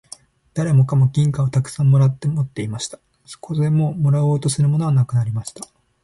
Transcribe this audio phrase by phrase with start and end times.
[0.55, 2.99] 誰もかも金貨をたくさん貰って持っていました。
[3.27, 5.61] そこでもう貰おうとするものはなくなりました。